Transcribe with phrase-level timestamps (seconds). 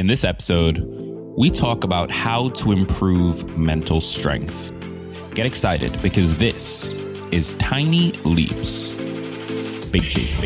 [0.00, 0.78] In this episode,
[1.36, 4.72] we talk about how to improve mental strength.
[5.34, 6.94] Get excited because this
[7.32, 8.94] is Tiny Leaps.
[9.90, 10.40] Big change.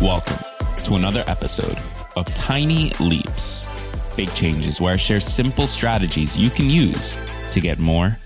[0.00, 0.42] Welcome
[0.84, 1.76] to another episode
[2.16, 3.66] of Tiny Leaps,
[4.16, 7.16] Big Changes, where I share simple strategies you can use
[7.50, 8.16] to get more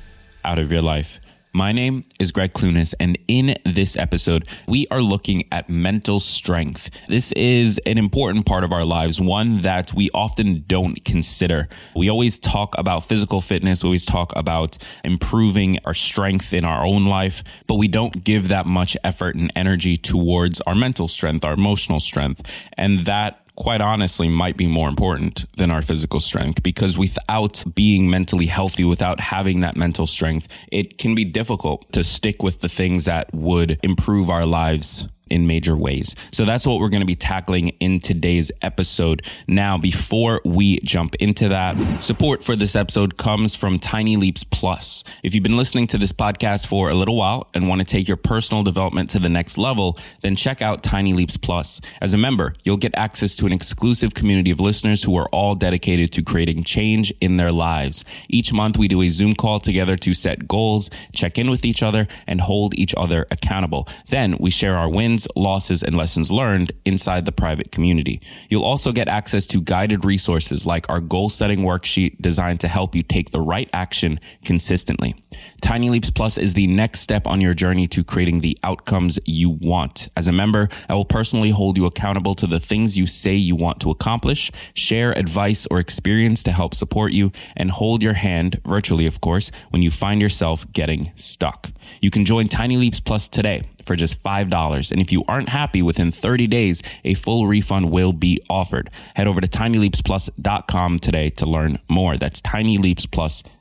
[0.44, 1.20] out of your life.
[1.52, 6.91] My name is Gregg Clunis, and in this episode, we are looking at mental strength.
[7.08, 11.69] This is an important part of our lives, one that we often don't consider.
[11.94, 16.84] We always talk about physical fitness, we always talk about improving our strength in our
[16.84, 21.42] own life, but we don't give that much effort and energy towards our mental strength,
[21.42, 22.42] our emotional strength.
[22.77, 28.08] And that quite honestly might be more important than our physical strength because without being
[28.08, 32.68] mentally healthy, without having that mental strength, it can be difficult to stick with the
[32.68, 36.14] things that would improve our lives in major ways.
[36.32, 39.24] So that's what we're going to be tackling in today's episode.
[39.46, 45.02] Now, before we jump into that, support for this episode comes from Tiny Leaps Plus.
[45.22, 48.06] If you've been listening to this podcast for a little while and want to take
[48.06, 51.80] your personal development to the next level, then check out Tiny Leaps Plus.
[52.00, 55.55] As a member, you'll get access to an exclusive community of listeners who are all
[55.55, 58.05] dedicated to creating change in their lives.
[58.28, 61.83] Each month, we do a Zoom call together to set goals, check in with each
[61.83, 63.88] other, and hold each other accountable.
[64.08, 68.20] Then we share our wins wins, losses, and lessons learned inside the private community.
[68.50, 72.94] You'll also get access to guided resources like our goal setting worksheet designed to help
[72.94, 75.14] you take the right action consistently.
[75.62, 79.50] Tiny Leaps Plus is the next step on your journey to creating the outcomes you
[79.50, 80.08] want.
[80.16, 83.56] As a member, I will personally hold you accountable to the things you say you
[83.56, 88.60] want to accomplish, share advice or experience to help support you, and hold your hand,
[88.66, 91.70] virtually of course, when you find yourself getting stuck.
[92.00, 94.92] You can join Tiny Leaps Plus today for just $5.
[94.92, 98.91] And if you aren't happy within 30 days, a full refund will be offered.
[99.14, 102.17] Head over to tinyleapsplus.com today to learn more.
[102.17, 103.52] That's tinyleapsplus.com.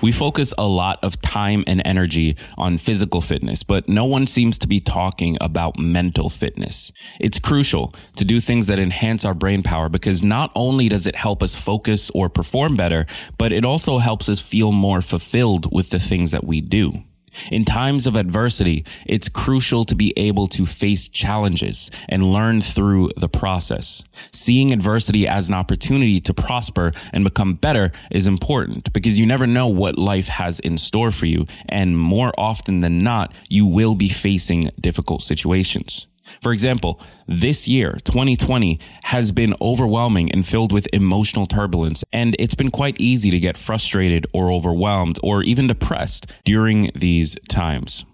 [0.00, 4.56] We focus a lot of time and energy on physical fitness, but no one seems
[4.58, 6.92] to be talking about mental fitness.
[7.20, 11.14] It's crucial to do things that enhance our brain power because not only does it
[11.14, 13.04] help us focus or perform better,
[13.36, 17.02] but it also helps us feel more fulfilled with the things that we do.
[17.50, 23.10] In times of adversity, it's crucial to be able to face challenges and learn through
[23.16, 24.02] the process.
[24.32, 29.46] Seeing adversity as an opportunity to prosper and become better is important because you never
[29.46, 31.46] know what life has in store for you.
[31.68, 36.06] And more often than not, you will be facing difficult situations.
[36.40, 42.54] For example, this year, 2020, has been overwhelming and filled with emotional turbulence, and it's
[42.54, 48.04] been quite easy to get frustrated or overwhelmed or even depressed during these times.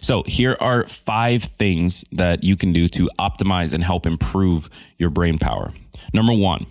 [0.00, 5.10] So, here are five things that you can do to optimize and help improve your
[5.10, 5.72] brain power.
[6.14, 6.66] Number one,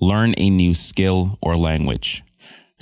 [0.00, 2.22] learn a new skill or language.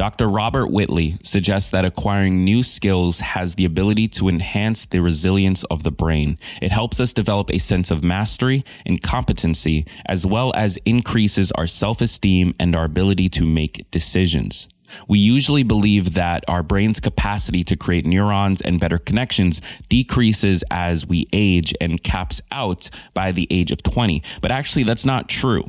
[0.01, 0.31] Dr.
[0.31, 5.83] Robert Whitley suggests that acquiring new skills has the ability to enhance the resilience of
[5.83, 6.39] the brain.
[6.63, 11.67] It helps us develop a sense of mastery and competency, as well as increases our
[11.67, 14.71] self esteem and our ability to make decisions.
[15.07, 21.07] We usually believe that our brain's capacity to create neurons and better connections decreases as
[21.07, 24.23] we age and caps out by the age of 20.
[24.41, 25.67] But actually, that's not true.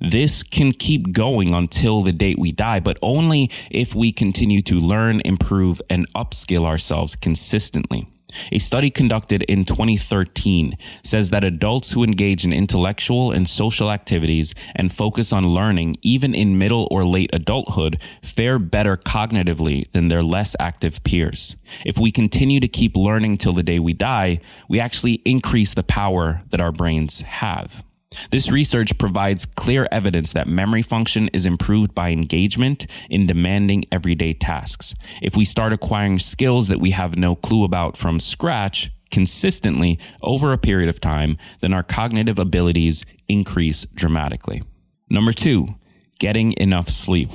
[0.00, 4.78] This can keep going until the date we die, but only if we continue to
[4.78, 8.06] learn, improve, and upskill ourselves consistently.
[8.52, 14.54] A study conducted in 2013 says that adults who engage in intellectual and social activities
[14.76, 20.22] and focus on learning, even in middle or late adulthood, fare better cognitively than their
[20.22, 21.56] less active peers.
[21.84, 25.82] If we continue to keep learning till the day we die, we actually increase the
[25.82, 27.82] power that our brains have.
[28.30, 34.32] This research provides clear evidence that memory function is improved by engagement in demanding everyday
[34.34, 34.94] tasks.
[35.22, 40.52] If we start acquiring skills that we have no clue about from scratch consistently over
[40.52, 44.62] a period of time, then our cognitive abilities increase dramatically.
[45.10, 45.74] Number two,
[46.18, 47.30] getting enough sleep.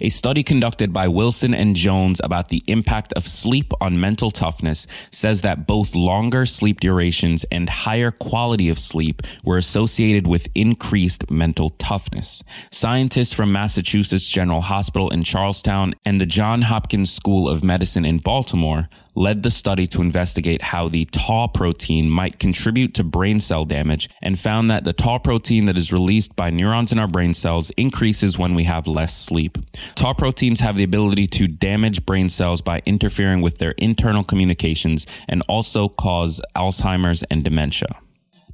[0.00, 4.86] A study conducted by Wilson and Jones about the impact of sleep on mental toughness
[5.10, 11.30] says that both longer sleep durations and higher quality of sleep were associated with increased
[11.30, 12.42] mental toughness.
[12.70, 18.18] Scientists from Massachusetts General Hospital in Charlestown and the Johns Hopkins School of Medicine in
[18.18, 23.64] Baltimore led the study to investigate how the tau protein might contribute to brain cell
[23.64, 27.34] damage and found that the tau protein that is released by neurons in our brain
[27.34, 29.58] cells increases when we have less sleep.
[29.94, 35.06] Tau proteins have the ability to damage brain cells by interfering with their internal communications
[35.28, 37.98] and also cause Alzheimer's and dementia.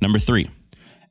[0.01, 0.51] Number three,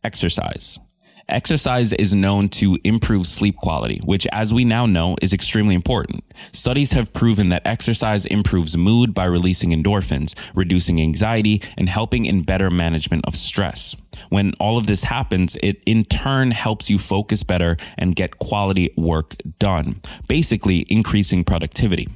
[0.03, 0.79] exercise.
[1.29, 6.23] Exercise is known to improve sleep quality, which, as we now know, is extremely important.
[6.51, 12.41] Studies have proven that exercise improves mood by releasing endorphins, reducing anxiety, and helping in
[12.41, 13.95] better management of stress.
[14.29, 18.91] When all of this happens, it in turn helps you focus better and get quality
[18.97, 22.09] work done, basically increasing productivity.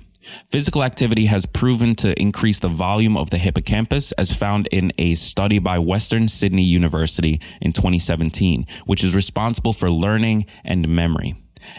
[0.49, 5.15] Physical activity has proven to increase the volume of the hippocampus, as found in a
[5.15, 11.35] study by Western Sydney University in 2017, which is responsible for learning and memory.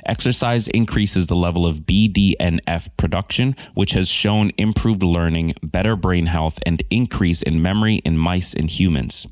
[0.06, 6.58] Exercise increases the level of BDNF production, which has shown improved learning, better brain health,
[6.64, 9.26] and increase in memory in mice and humans.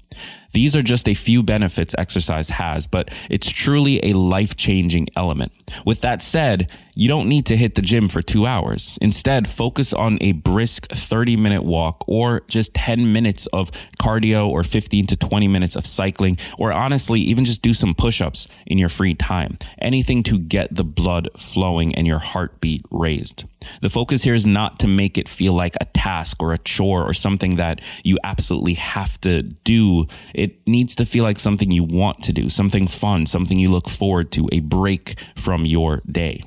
[0.52, 5.52] These are just a few benefits exercise has, but it's truly a life changing element.
[5.86, 8.98] With that said, you don't need to hit the gym for two hours.
[9.00, 14.62] Instead, focus on a brisk 30 minute walk or just 10 minutes of cardio or
[14.62, 18.76] 15 to 20 minutes of cycling, or honestly, even just do some push ups in
[18.76, 19.58] your free time.
[19.78, 23.44] Anything to get the blood flowing and your heartbeat raised.
[23.80, 27.04] The focus here is not to make it feel like a task or a chore
[27.04, 30.06] or something that you absolutely have to do.
[30.34, 33.88] It needs to feel like something you want to do, something fun, something you look
[33.88, 36.42] forward to, a break from your day.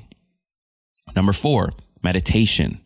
[1.14, 1.72] Number four,
[2.02, 2.80] meditation.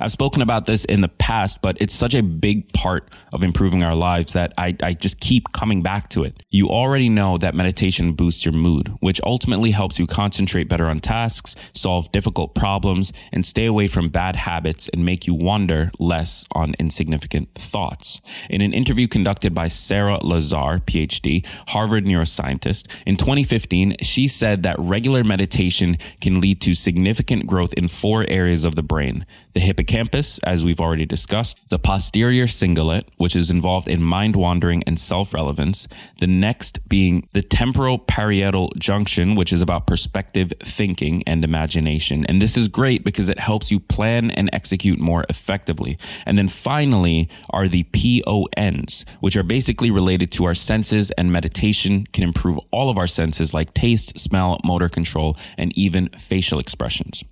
[0.00, 3.82] I've spoken about this in the past, but it's such a big part of improving
[3.82, 6.42] our lives that I, I just keep coming back to it.
[6.50, 11.00] You already know that meditation boosts your mood, which ultimately helps you concentrate better on
[11.00, 16.44] tasks, solve difficult problems, and stay away from bad habits and make you wonder less
[16.52, 18.20] on insignificant thoughts.
[18.50, 24.78] In an interview conducted by Sara Lazar, PhD, Harvard neuroscientist, in 2015, she said that
[24.78, 29.24] regular meditation can lead to significant growth in four areas of the brain
[29.54, 34.82] the hippocampus, as we've already discussed, the posterior cingulate, which is involved in mind wandering
[34.82, 35.86] and self relevance,
[36.18, 42.26] the next being the temporal parietal junction, which is about perspective thinking and imagination.
[42.26, 45.98] And this is great because it helps you plan and execute more effectively.
[46.26, 47.84] And then finally are the
[48.22, 53.06] pons, which are basically related to our senses, and meditation can improve all of our
[53.06, 57.24] senses like taste, smell, motor control, and even facial expressions.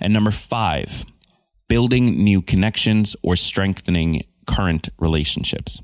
[0.00, 1.04] And number five,
[1.68, 5.80] building new connections, or strengthening current relationships.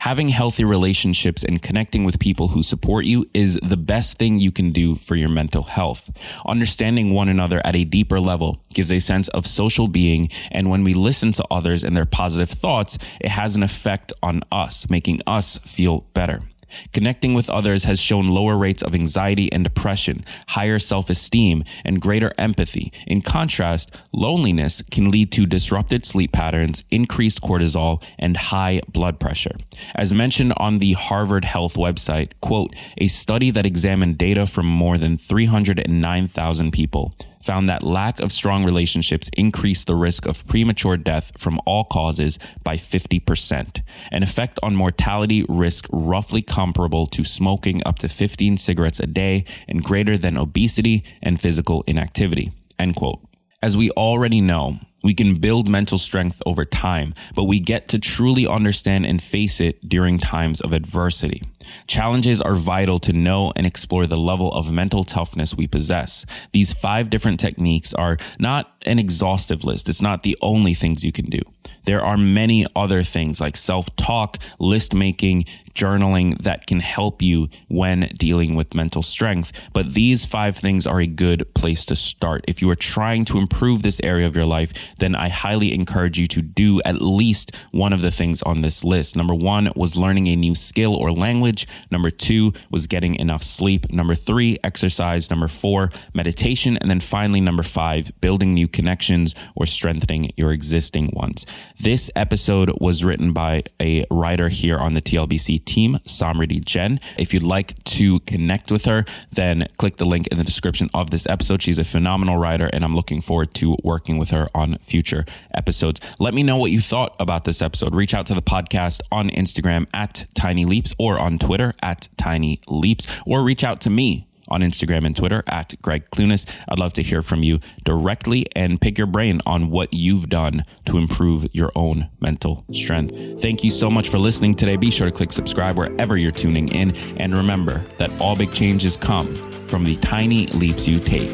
[0.00, 4.52] Having healthy relationships and connecting with people who support you is the best thing you
[4.52, 6.10] can do for your mental health.
[6.46, 10.28] Understanding one another at a deeper level gives a sense of social being.
[10.50, 14.42] And when we listen to others and their positive thoughts, it has an effect on
[14.50, 16.42] us, making us feel better.
[16.92, 22.00] Connecting with others has shown lower rates of anxiety and depression, higher self esteem, and
[22.00, 22.92] greater empathy.
[23.06, 29.56] In contrast, loneliness can lead to disrupted sleep patterns, increased cortisol, and high blood pressure.
[29.94, 34.98] As mentioned on the Harvard Health website, quote, a study that examined data from more
[34.98, 41.32] than 309,000 people found that lack of strong relationships increased the risk of premature death
[41.36, 47.98] from all causes by 50%, an effect on mortality risk roughly comparable to smoking up
[47.98, 52.52] to 15 cigarettes a day and greater than obesity and physical inactivity.
[52.78, 53.20] End quote.
[53.62, 57.98] As we already know, we can build mental strength over time, but we get to
[57.98, 61.42] truly understand and face it during times of adversity.
[61.86, 66.26] Challenges are vital to know and explore the level of mental toughness we possess.
[66.52, 69.88] These five different techniques are not an exhaustive list.
[69.88, 71.40] It's not the only things you can do.
[71.84, 77.48] There are many other things like self talk, list making, journaling that can help you
[77.68, 79.52] when dealing with mental strength.
[79.72, 82.44] But these five things are a good place to start.
[82.46, 86.18] If you are trying to improve this area of your life, then I highly encourage
[86.18, 89.16] you to do at least one of the things on this list.
[89.16, 91.66] Number one was learning a new skill or language.
[91.90, 93.90] Number two was getting enough sleep.
[93.90, 95.30] Number three, exercise.
[95.30, 96.76] Number four, meditation.
[96.76, 101.46] And then finally, number five, building new connections or strengthening your existing ones.
[101.78, 107.00] This episode was written by a writer here on the TLBC team, Samriti Jen.
[107.18, 111.10] If you'd like to connect with her, then click the link in the description of
[111.10, 111.62] this episode.
[111.62, 115.24] She's a phenomenal writer, and I'm looking forward to working with her on future
[115.54, 116.00] episodes.
[116.18, 117.94] Let me know what you thought about this episode.
[117.94, 122.60] Reach out to the podcast on Instagram at Tiny Leaps or on Twitter at Tiny
[122.68, 126.46] Leaps, or reach out to me on Instagram and Twitter at Gregg Clunis.
[126.68, 130.64] I'd love to hear from you directly and pick your brain on what you've done
[130.86, 133.40] to improve your own mental strength.
[133.40, 134.76] Thank you so much for listening today.
[134.76, 136.94] Be sure to click subscribe wherever you're tuning in.
[137.16, 139.34] And remember that all big changes come
[139.66, 141.30] from the tiny leaps you take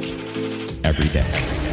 [0.84, 1.67] every day.